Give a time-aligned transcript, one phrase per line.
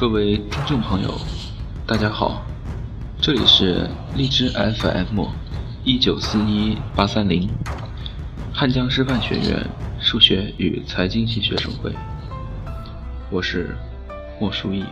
[0.00, 1.12] 各位听众朋友，
[1.84, 2.46] 大家好，
[3.20, 5.26] 这里是荔枝 FM
[5.82, 7.50] 一九四一八三零
[8.54, 9.66] 汉江师范学院
[9.98, 11.92] 数学与财经系学生会，
[13.28, 13.76] 我是
[14.40, 14.84] 莫书义。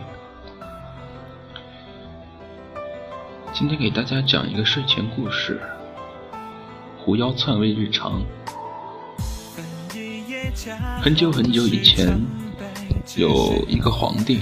[3.53, 5.61] 今天给大家讲一个睡前故事，
[7.01, 8.21] 《狐妖篡位日常》。
[11.01, 12.19] 很久很久以前，
[13.15, 14.39] 有一个皇帝，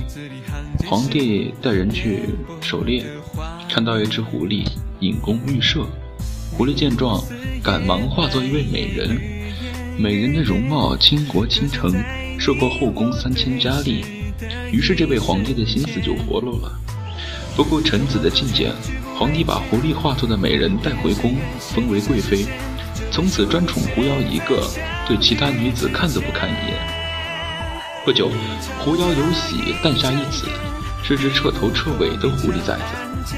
[0.88, 2.22] 皇帝带人去
[2.62, 3.06] 狩猎，
[3.70, 4.66] 看到一只狐狸
[5.00, 5.86] 引弓欲射，
[6.52, 7.24] 狐狸见状，
[7.64, 9.22] 赶忙化作一位美人，
[9.98, 11.94] 美人的容貌倾国倾城，
[12.40, 14.04] 受过后宫三千佳丽，
[14.72, 16.72] 于是这位皇帝的心思就活络了。
[17.56, 18.74] 不顾臣子的进谏，
[19.18, 22.46] 皇帝把狐狸化作的美人带回宫，封为贵妃。
[23.12, 24.68] 从此专宠狐妖一个，
[25.08, 26.95] 对其他女子看都不看一眼。
[28.06, 28.30] 不久，
[28.82, 30.48] 狐妖有喜，诞下一子，
[31.04, 33.36] 是只彻头彻尾的狐狸崽子。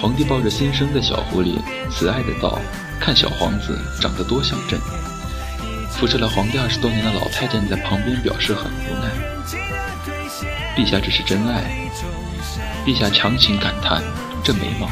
[0.00, 1.58] 皇帝抱着新生的小狐狸，
[1.90, 2.56] 慈爱的道
[3.02, 4.78] ：“看小皇子长得多像朕。”
[5.90, 9.10] 服侍了皇帝二十多年的老太监在旁边表示很无奈
[10.78, 11.64] ：“陛下这是真爱。”
[12.86, 14.00] 陛下强行感叹
[14.44, 14.88] ：“这眉毛，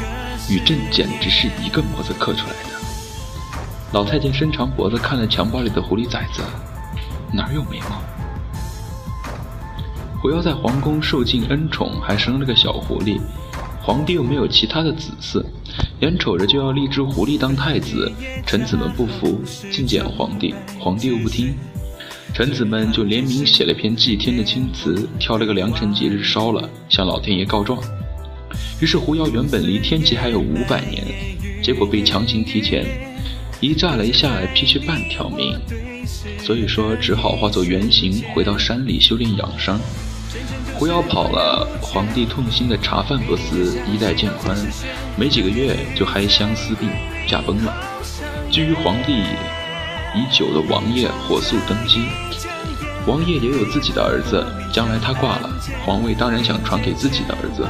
[0.49, 2.77] 与朕简直是一个模子刻出来的。”
[3.93, 6.41] 老太监伸长脖子看了襁褓里的狐狸崽子，
[7.31, 8.03] 哪有眉毛？
[10.21, 13.17] 狐妖在皇宫受尽恩宠，还生了个小狐狸。
[13.81, 15.41] 皇帝又没有其他的子嗣，
[16.01, 18.11] 眼瞅着就要立只狐狸当太子，
[18.45, 21.55] 臣子们不服，进谏皇帝，皇帝又不听，
[22.33, 27.81] 臣子们就联名写了篇祭天的青词，挑了个良辰吉日烧了，向老天爷告状。
[28.81, 31.01] 于是狐妖原本离天启还有五百年，
[31.63, 32.85] 结果被强行提前。
[33.61, 35.57] 一炸雷下来，劈去半条命，
[36.39, 39.79] 所以说只好化作原形，回到山里修炼养伤。
[40.79, 44.57] 狐妖跑了，皇帝痛心的茶饭不思，衣带渐宽，
[45.17, 46.89] 没几个月就还相思病，
[47.27, 47.75] 驾崩了。
[48.49, 49.23] 至于皇帝
[50.15, 52.07] 已久的王爷火速登基，
[53.05, 55.49] 王爷也有自己的儿子，将来他挂了，
[55.85, 57.67] 皇位当然想传给自己的儿子。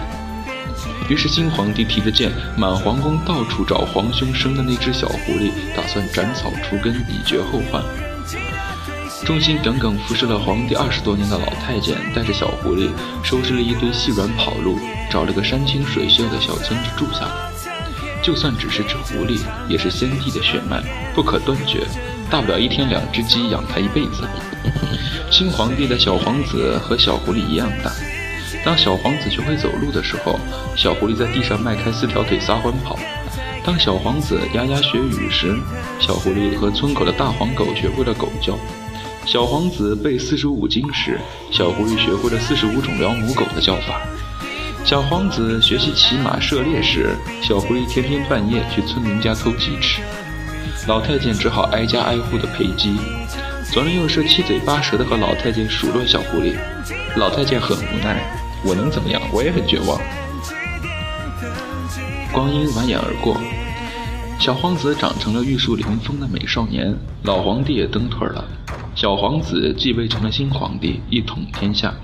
[1.10, 7.84] 于是新皇帝提着剑，满皇宫到处找皇兄生的那只小狐狸，打算斩草除根，以绝后患。
[9.26, 12.90] 忠心耿耿服侍了皇帝二十多年的老太监，带着小狐狸，
[13.24, 17.52] 收拾了一堆细软跑路，找了个山清水秀的小村子住下了。
[18.24, 20.82] 就算只是只狐狸，也是先帝的血脉，
[21.14, 21.86] 不可断绝，
[22.30, 24.24] 大不了一天两只鸡养它一辈子。
[25.30, 27.92] 新皇帝的小皇子和小狐狸一样大。
[28.66, 30.40] 当小皇子学会走路的时候，
[30.76, 32.98] 小狐狸在地上迈开四条腿撒欢跑；
[33.64, 35.56] 当小皇子牙牙学语时，
[36.00, 38.56] 小狐狸和村口的大黄狗学会了狗叫；
[39.26, 41.20] 小皇子背四书五经时，
[41.52, 44.02] 小狐狸学会了四十五种辽母狗的叫法；
[44.84, 50.02] 小皇子学习骑马射猎时，小狐狸天天半夜去村民家偷鸡吃。
[50.88, 52.98] 老太监只好挨家挨户的陪鸡，
[53.72, 56.56] 左邻右舍七嘴八舌的和老太监数落小狐狸，
[57.16, 58.24] 老太监很无奈。
[58.64, 59.22] 我能怎么样？
[59.32, 60.02] 我也很绝望。
[62.32, 63.38] 光阴蜿蜒而过，
[64.40, 68.44] 小皇子长成了玉树临风的美少年，老皇帝也蹬腿了，
[69.00, 71.96] 小皇子继位成了新皇帝，一统天下。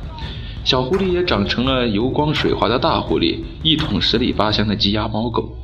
[0.64, 5.58] 小狐狸也长成了油光水滑的大狐狸，一统十里八乡的鸡鸭猫狗。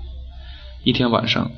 [0.84, 1.50] 一天晚上，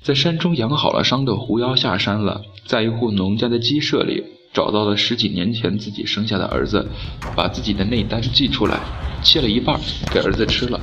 [0.00, 4.24] 在山中养好了伤的狐妖下山了，在一户农家的鸡舍里。
[4.54, 6.88] 找到了十几年前自己生下的儿子，
[7.36, 8.80] 把自己的内丹寄出来，
[9.22, 9.78] 切了一半
[10.10, 10.80] 给儿子吃了。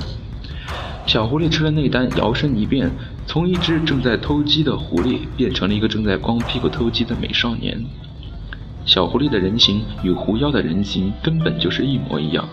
[1.04, 2.88] 小狐狸吃了内丹，摇身一变，
[3.26, 7.84] 从一只正在偷鸡的狐狸变成了一个正在光屁股偷鸡的美少年。
[8.86, 12.48] 小狐狸的人形与狐妖的人形根本就是一模一样，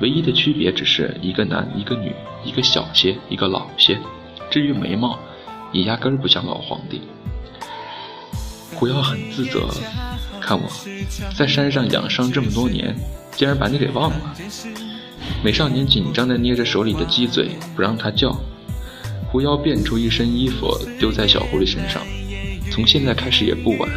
[0.00, 2.12] 唯一的区别只是一个男一个女，
[2.44, 3.96] 一个小些，一个老些。
[4.50, 5.16] 至于眉毛，
[5.70, 7.02] 也压根儿不像老皇帝。
[8.74, 9.68] 狐妖很自责。
[10.40, 10.68] 看我，
[11.36, 12.96] 在山上养伤这么多年，
[13.32, 14.34] 竟然把你给忘了。
[15.44, 18.36] 美少年紧张地捏着手里的鸡嘴，不让它叫。
[19.30, 22.02] 狐妖变出一身衣服丢在小狐狸身上，
[22.70, 23.88] 从现在开始也不晚。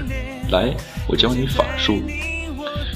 [0.51, 0.75] 来，
[1.07, 2.03] 我教你法术。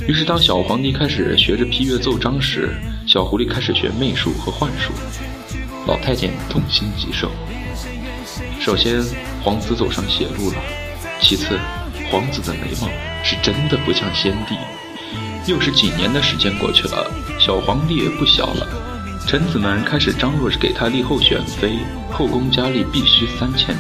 [0.08, 2.76] 于是，当小皇帝开始学着批阅奏章时，
[3.08, 4.92] 小狐狸开始学媚术和幻术。
[5.88, 7.32] 老太监痛心疾首。
[8.60, 9.02] 首先，
[9.42, 10.58] 皇子走上邪路了。
[11.22, 11.58] 其次，
[12.12, 12.90] 皇子的眉毛
[13.24, 14.56] 是真的不像先帝。
[15.48, 17.10] 又是几年的时间过去了，
[17.40, 18.68] 小皇帝也不小了，
[19.28, 21.78] 臣子们开始张罗着给他立后选妃，
[22.12, 23.76] 后宫佳丽必须三千。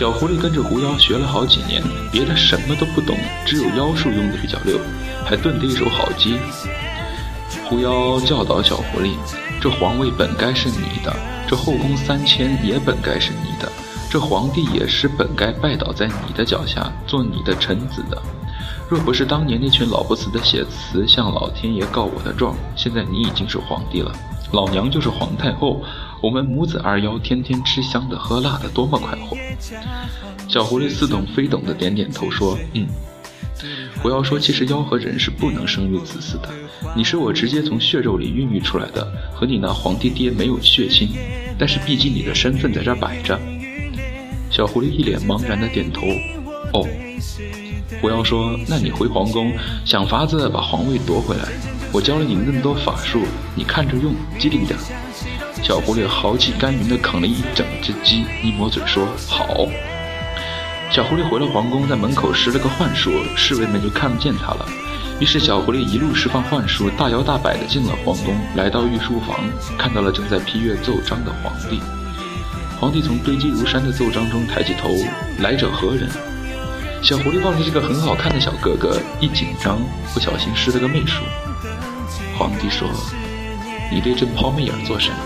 [0.00, 3.14] 小狐狸跟着狐妖学了好几年，别的什么都不懂，
[3.44, 4.78] 只有妖术用的比较溜，
[5.26, 6.38] 还炖了一手好鸡。
[7.66, 9.10] 狐妖教导小狐狸
[9.60, 11.14] ：“这皇位本该是你的，
[11.46, 13.70] 这后宫三千也本该是你的，
[14.10, 18.16] 这皇帝也是本该拜倒在你的脚下，做你的臣子的。
[18.88, 24.10] 若不是当年那群老不死的写词向老天爷告我的状，现在你已经是皇帝了，
[24.50, 25.82] 老娘就是皇太后，
[26.22, 29.36] 我们母子二妖天天吃香的喝辣的，多么快活！”
[30.48, 32.86] 小狐狸似懂非懂的点点头说：“嗯。”
[34.02, 36.48] 狐妖说：“其实妖和人是不能生育子嗣的。
[36.96, 41.10] 你是我直接从血肉里孕育出来的，和你那皇帝爹没有血亲。
[41.58, 43.38] 但是毕竟你的身份在这摆着。”
[44.50, 46.06] 小狐狸一脸茫然的点头
[46.72, 46.88] ：“哦。”
[48.00, 49.52] 狐妖说：“那你回皇宫，
[49.84, 51.44] 想法子把皇位夺回来。
[51.92, 53.20] 我教了你那么多法术，
[53.54, 54.78] 你看着用，机灵点。”
[55.62, 59.66] 小狐狸豪气干云地啃了一整只鸡，一抹嘴说：“好。”
[60.90, 64.66] 小狐狸回了皇宫，在门口施了个幻术，侍卫们就看不见他了。
[65.20, 69.38] 于是小狐狸一路释放幻术，大摇大摆地进了皇宫，来到御书房，
[69.78, 71.80] 看到了正在批阅奏章的皇帝。
[72.80, 74.88] 皇帝从堆积如山的奏章中抬起头
[75.38, 76.08] ：“来者何人？”
[77.02, 79.78] 小狐狸望着这个很好看的小哥哥，一紧张，
[80.12, 81.22] 不小心施了个媚术。
[82.36, 82.88] 皇帝说
[83.92, 85.16] ：“你对朕抛媚眼做什么？”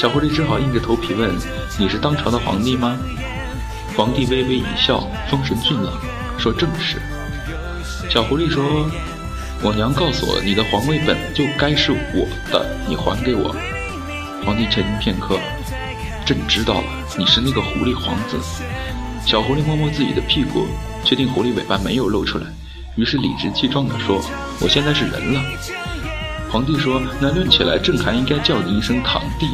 [0.00, 1.30] 小狐狸只好硬着头皮问
[1.78, 2.96] ：“你是当朝的皇帝吗？”
[3.94, 5.92] 皇帝微微一笑，风神俊朗，
[6.38, 6.96] 说：“正是。”
[8.08, 8.88] 小狐狸说
[9.60, 13.54] ：“我娘告诉我，你的皇位本就该是我的，你还给我。”
[14.42, 15.38] 皇帝沉吟片刻
[16.24, 16.84] ：“朕知道了，
[17.18, 18.38] 你是那个狐狸皇子。”
[19.26, 20.66] 小狐狸摸摸自己的屁股，
[21.04, 22.46] 确定狐狸尾巴没有露出来，
[22.96, 24.18] 于是理直气壮地说
[24.64, 25.42] ：“我现在是人了。”
[26.50, 29.46] 皇帝说：“那论起来，朕还应该叫你一声堂弟。”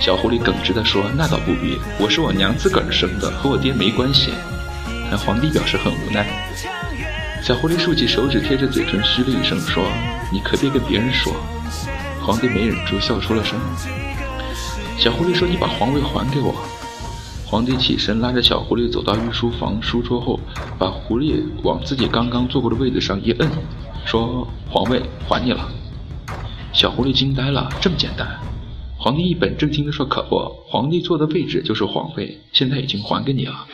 [0.00, 4.32] 小狐狸耿直地说：“那倒不必，我是我娘自个儿生的，和我爹没关系。”
[5.10, 6.26] 但皇帝表示很无奈。
[7.42, 9.84] 小狐狸竖起手指，贴着嘴唇嘘了一声，说
[10.32, 11.32] ：“你可别跟别人说。”
[12.20, 13.58] 皇帝没忍住笑出了声。
[14.98, 16.54] 小狐狸说：“你把皇位还给我。”
[17.46, 20.40] 皇帝起身，拉着小狐狸走到御书房书桌后，
[20.78, 23.48] 把狐狸往自己刚刚坐过的位子上一摁，
[24.04, 25.68] 说：“皇位还你了。”
[26.72, 28.26] 小狐狸惊呆了，这么简单？
[29.04, 33.66] 皇帝一本正经地说：“可不，皇帝坐的位置就是皇位，现在已经还给你了。”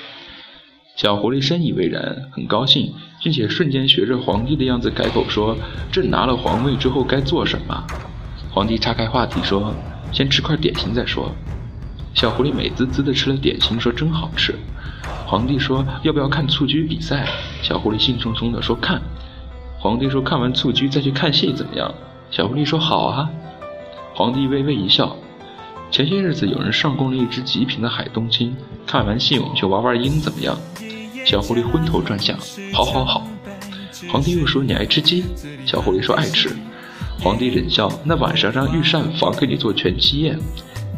[0.99, 2.93] 小狐狸深以为然，很高兴，
[3.23, 5.57] 并且瞬间学着皇帝的样子改口说
[5.93, 7.87] ：“朕拿了皇位之后该做什么？”
[8.51, 9.73] 皇帝岔开话题说
[10.11, 11.31] ：“先吃块点心再说。”
[12.13, 14.53] 小狐狸美滋滋地吃了点心，说：“真好吃。”
[15.27, 17.25] 皇帝说：“要不要看蹴鞠比赛？”
[17.63, 19.01] 小狐狸兴冲冲地说：“看。”
[19.79, 21.95] 皇帝说：“看完蹴鞠再去看戏怎么样？”
[22.33, 23.31] 小狐狸说：“好啊。”
[24.15, 25.17] 皇帝微微一笑。
[25.91, 28.55] 前些日子有人上供了一只极品的海东青，
[28.87, 30.57] 看完戏我们去玩玩鹰怎么样？
[31.25, 32.39] 小狐狸昏头转向，
[32.73, 33.27] 好好好。
[34.11, 35.25] 皇帝又说：“你爱吃鸡？”
[35.67, 36.51] 小狐狸说：“爱吃。”
[37.21, 40.39] 皇帝忍笑：“那晚上让御膳房给你做全鸡宴。”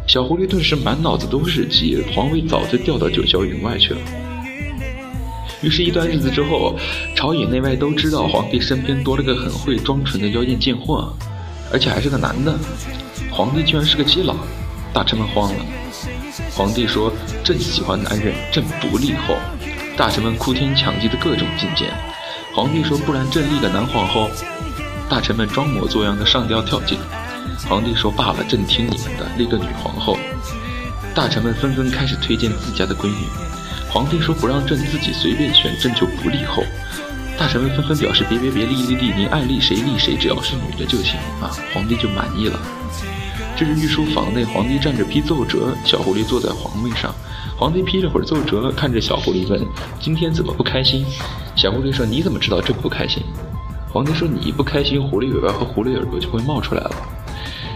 [0.06, 4.00] 小狐狸顿时满脑子都是鸡，皇位早就掉到九霄云外去了。
[5.62, 6.76] 于是，一段日子之后，
[7.16, 11.14] 朝野内外都知道皇帝身边多了个很会装纯的妖艳贱货，
[11.72, 12.54] 而且还是个男的。
[13.30, 14.36] 皇帝居然是个基佬，
[14.92, 15.64] 大臣们慌了。
[16.54, 19.34] 皇帝说：“朕喜欢男人，朕不立后。”
[19.96, 21.92] 大臣们哭天抢地的各种进谏。
[22.54, 24.28] 皇帝说：“不然朕立个男皇后。”
[25.08, 26.98] 大臣们装模作样的上吊跳井。
[27.68, 30.16] 皇帝说：“罢了，朕听你们的，立个女皇后。”
[31.14, 33.26] 大臣们纷纷开始推荐自家的闺女。
[33.90, 36.62] 皇帝说：“不让朕自己随便选，朕就不立后。”
[37.42, 42.56] 大臣们纷纷表示：“别别别，立立立，您爱立谁立谁，只要是女的就行啊！”皇帝就满意了。
[43.56, 47.12] 这是御书房内，皇帝站着批奏折，小狐狸坐在皇位上。
[47.56, 49.60] 皇帝批了会儿奏折，看着小狐狸问
[49.98, 51.04] ：“今天怎么不开心？”
[51.56, 53.20] 小狐狸说：“你怎么知道朕不开心？”
[53.90, 56.92] 皇帝说：“你一不开心，狐狸尾巴和狐狸耳朵就会冒出来了。”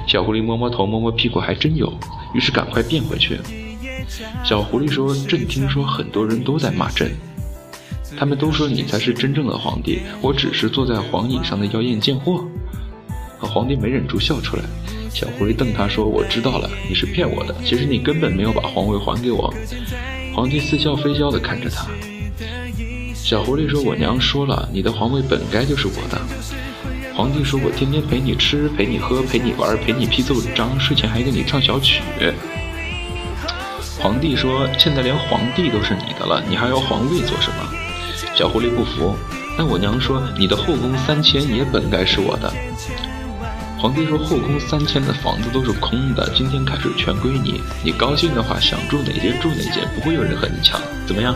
[0.07, 1.93] 小狐狸摸摸头，摸摸屁股，还真有。
[2.33, 3.41] 于是赶快变回去。
[4.45, 7.11] 小狐狸说：“朕听说很多人都在骂朕，
[8.19, 12.45] 他们都说你才是真正的皇帝，我只是坐在皇椅上的妖艳贱货。”
[13.41, 14.63] 皇帝没忍住笑出来。
[15.11, 17.55] 小狐狸瞪他说：“我知道了，你是骗我的。
[17.65, 19.53] 其实你根本没有把皇位还给我。”
[20.35, 21.87] 皇帝似笑非笑地看着他。
[23.15, 26.21] 小狐狸说：“我娘说了，你的皇位本该就是我的。”
[27.17, 32.03] 皇帝说：“我天天陪你吃，陪你喝，陪你玩，陪你批奏章，睡前还给你唱小曲。”
[33.99, 37.57] 皇帝说：“现在连皇帝都是你的了，你还要皇位做什么？”
[38.37, 39.17] 小狐狸不服。
[39.57, 42.53] 那我娘说：“你的后宫三千也本该是我的。”
[43.81, 47.63] 皇帝说：“后宫三千的房子都是空的，今天开始全归你。
[47.83, 50.79] 你高兴的话，想住哪间住哪间，不会有人和你抢。
[51.07, 51.35] 怎么样？”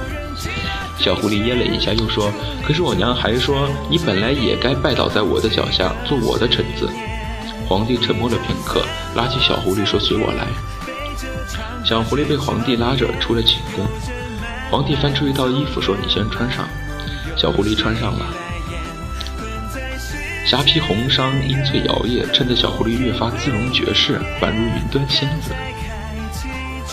[1.01, 2.31] 小狐狸噎了一下，又说
[2.63, 6.87] ：“可是我娘还说，你本来也该拜倒在我的脚下，做我的臣子。”
[7.67, 10.47] 皇帝沉默了片刻，拉起小狐狸说：“随我来。”
[11.83, 13.87] 小狐狸被皇帝拉着出了寝宫。
[14.71, 16.69] 皇帝翻出一套衣服说：“你先穿上。”
[17.37, 18.27] 小狐狸穿上了。
[20.47, 25.53] 霞披红裳，阴翠摇曳，衬得小狐狸越发姿容绝世，宛如云端仙子。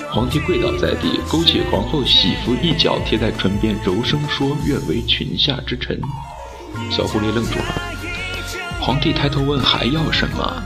[0.10, 6.00] 皇帝跪倒在地，勾起皇后喜服一角贴在唇边，柔声说：“愿为裙下之臣。”
[6.92, 7.66] 小狐狸愣住了。
[8.80, 10.64] 皇帝抬头问：“还要什么？”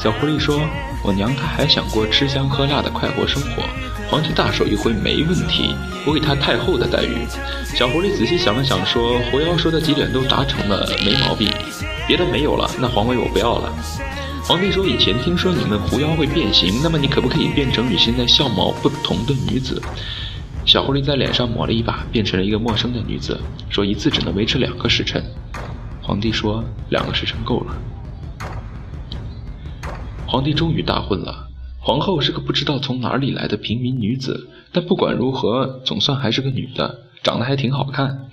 [0.00, 0.60] 小狐狸说
[1.04, 3.62] ：“我娘她还想过吃香喝辣的快活生活。”
[4.10, 5.74] 皇帝大手一挥：“没问题，
[6.06, 7.26] 我给他太后的待遇。”
[7.76, 11.46] 小狐狸仔细想了想，说：“狐妖说的几点都达成了，没毛病。
[12.06, 13.70] 别的没有了，那皇位我不要了。”
[14.48, 19.82] 皇帝说：“以前听说你们狐妖会变形，那么你可不可以变成与现在相貌不同的女子？”
[20.64, 23.38] 小狐狸在脸上抹了一把，变成了一个陌生的女子，
[23.68, 25.22] 说：“一次只能维持两个时辰。”
[26.00, 27.76] 皇帝说：“两个时辰够了。”
[30.26, 31.47] 皇帝终于大婚了。
[31.88, 38.26] 皇后是个不知道从哪里来的平民女子，但不管如何，总算还是个女的，长得还挺好看。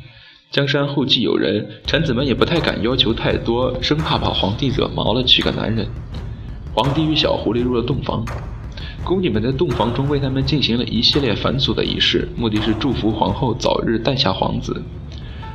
[0.51, 5.87] 江山后继有人，臣子们也不太敢要求太多，生怕把皇帝惹毛了，娶个男人。
[6.73, 8.25] 皇帝与小狐狸入了洞房，
[9.05, 14.83] 宫女们在洞房中为他们进行了一系列繁琐的仪式，目的是祝福皇后早日诞下皇子。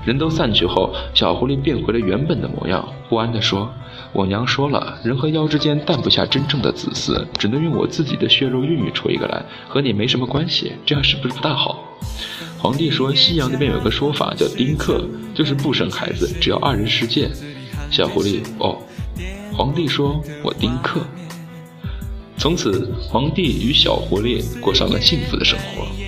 [0.05, 3.71] 人都散去后，小狐狸变回了原本的模样，不安地说
[4.13, 11.85] ：“我娘说了，人和妖之间诞不下真正的子嗣，只能用我自己的血肉孕育出一个来，和你没什么关系，这样是不是不大好？”
[12.59, 15.05] 皇帝说：“西洋那边有个说法叫丁克，
[15.35, 17.29] 就是不生孩子，只要二人世界。”
[17.91, 18.79] 小狐狸：“哦。”
[19.53, 21.01] 皇帝说：“我丁克。”
[22.39, 26.00] 从此，皇帝与小狐狸过上了幸福的生活。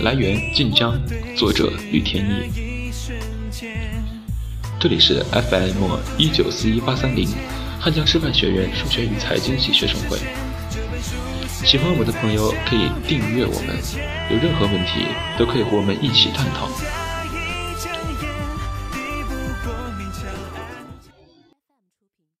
[0.00, 1.00] 来源：晋江，
[1.34, 2.92] 作者：吕天意。
[4.78, 7.28] 这里是 FM 一九四一八三零，
[7.80, 10.18] 汉江师范学院数学与财经系学生会。
[11.64, 13.76] 喜欢我们的朋友可以订阅我们，
[14.30, 15.06] 有任何问题
[15.38, 16.68] 都可以和我们一起探讨。